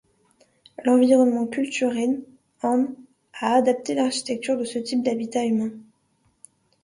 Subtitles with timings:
[0.83, 2.23] L'environnement culturel
[2.63, 2.87] Han
[3.39, 5.73] a adapté l'architecture de ce type d'habitat humain.